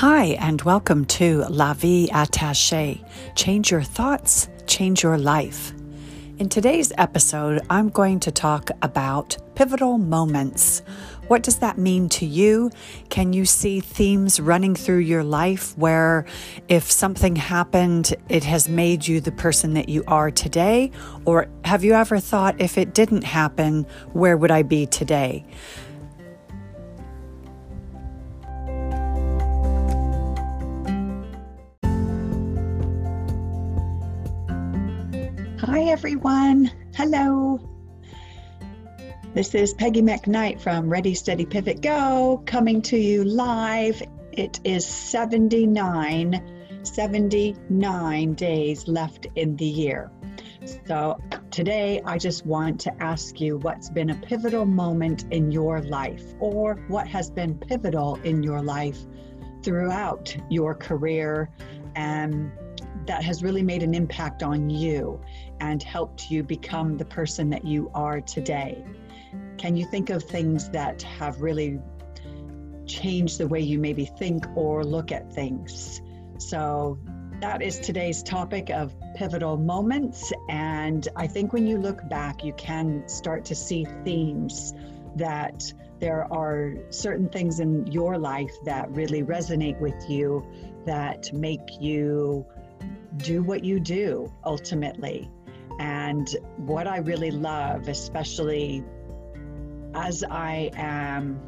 [0.00, 3.02] Hi, and welcome to La Vie Attachée.
[3.34, 5.72] Change your thoughts, change your life.
[6.36, 10.82] In today's episode, I'm going to talk about pivotal moments.
[11.28, 12.70] What does that mean to you?
[13.08, 16.26] Can you see themes running through your life where
[16.68, 20.90] if something happened, it has made you the person that you are today?
[21.24, 25.46] Or have you ever thought, if it didn't happen, where would I be today?
[35.66, 36.70] Hi, everyone.
[36.94, 37.58] Hello.
[39.34, 44.00] This is Peggy McKnight from Ready, Steady, Pivot, Go coming to you live.
[44.30, 50.12] It is 79, 79 days left in the year.
[50.86, 51.18] So
[51.50, 56.22] today I just want to ask you what's been a pivotal moment in your life
[56.38, 59.00] or what has been pivotal in your life
[59.64, 61.50] throughout your career
[61.96, 62.52] and
[63.06, 65.20] that has really made an impact on you
[65.60, 68.84] and helped you become the person that you are today?
[69.58, 71.80] Can you think of things that have really
[72.86, 76.00] changed the way you maybe think or look at things?
[76.38, 76.98] So,
[77.40, 80.32] that is today's topic of pivotal moments.
[80.48, 84.72] And I think when you look back, you can start to see themes
[85.16, 90.46] that there are certain things in your life that really resonate with you
[90.86, 92.46] that make you
[93.18, 95.30] do what you do ultimately.
[95.78, 98.82] And what I really love, especially
[99.94, 101.40] as I am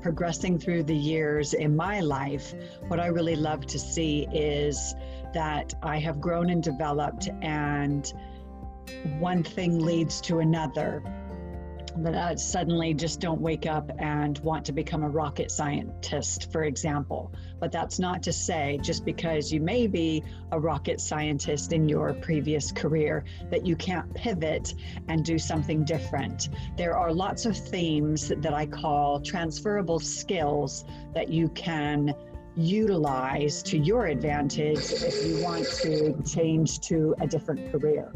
[0.00, 2.54] progressing through the years in my life,
[2.86, 4.94] what I really love to see is
[5.34, 8.10] that I have grown and developed, and
[9.18, 11.02] one thing leads to another
[11.96, 16.64] that I suddenly just don't wake up and want to become a rocket scientist, for
[16.64, 17.32] example.
[17.60, 20.22] But that's not to say just because you may be
[20.52, 24.74] a rocket scientist in your previous career that you can't pivot
[25.08, 26.48] and do something different.
[26.76, 30.84] There are lots of themes that I call transferable skills
[31.14, 32.14] that you can
[32.56, 38.12] utilize to your advantage if you want to change to a different career.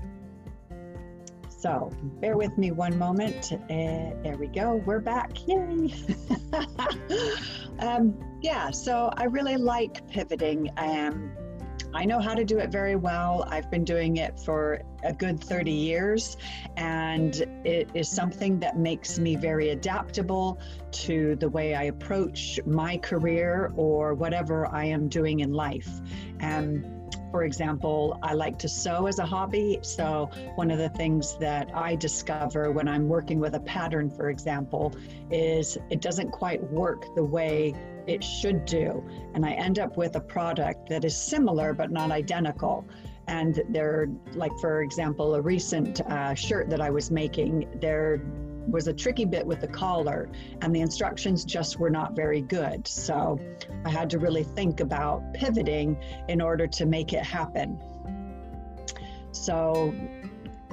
[1.63, 3.53] So bear with me one moment.
[3.53, 4.83] Uh, there we go.
[4.85, 5.31] We're back.
[5.47, 5.95] Yay.
[7.79, 10.71] um, yeah, so I really like pivoting.
[10.77, 11.31] Um,
[11.95, 13.47] I know how to do it very well.
[13.49, 16.37] I've been doing it for a good 30 years,
[16.77, 20.59] and it is something that makes me very adaptable
[20.91, 25.89] to the way I approach my career or whatever I am doing in life.
[26.41, 27.02] And
[27.33, 29.79] for example, I like to sew as a hobby.
[29.83, 34.29] So, one of the things that I discover when I'm working with a pattern, for
[34.29, 34.95] example,
[35.31, 37.75] is it doesn't quite work the way
[38.07, 39.03] it should do.
[39.35, 42.87] And I end up with a product that is similar but not identical.
[43.29, 48.21] And they're, like, for example, a recent uh, shirt that I was making, there
[48.69, 50.29] was a tricky bit with the collar,
[50.61, 52.87] and the instructions just were not very good.
[52.87, 53.39] So
[53.85, 55.97] I had to really think about pivoting
[56.29, 57.81] in order to make it happen.
[59.33, 59.95] So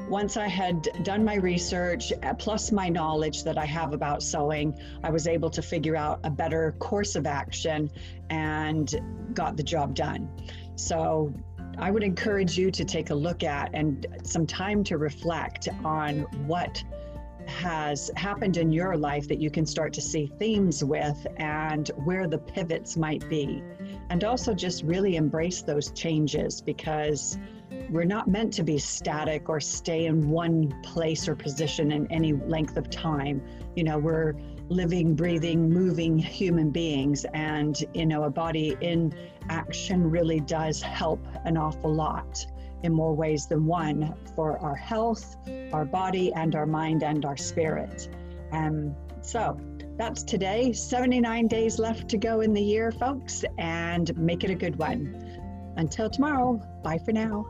[0.09, 4.77] once I had done my research, uh, plus my knowledge that I have about sewing,
[5.03, 7.91] I was able to figure out a better course of action
[8.29, 8.93] and
[9.33, 10.29] got the job done.
[10.75, 11.33] So
[11.77, 16.21] I would encourage you to take a look at and some time to reflect on
[16.47, 16.83] what
[17.49, 22.27] has happened in your life that you can start to see themes with and where
[22.27, 23.63] the pivots might be.
[24.09, 27.37] And also just really embrace those changes because
[27.89, 32.33] we're not meant to be static or stay in one place or position in any
[32.33, 33.41] length of time.
[33.75, 34.35] You know, we're
[34.69, 39.13] living, breathing, moving human beings, and, you know, a body in
[39.49, 42.45] action really does help an awful lot
[42.83, 45.37] in more ways than one for our health,
[45.73, 48.09] our body, and our mind and our spirit.
[48.51, 49.59] Um, so
[49.97, 50.71] that's today.
[50.71, 55.73] 79 days left to go in the year, folks, and make it a good one.
[55.75, 57.45] Until tomorrow, bye for now.